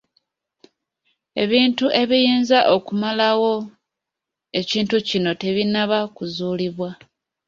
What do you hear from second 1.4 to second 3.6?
Ebintu ebiyinza okumalawo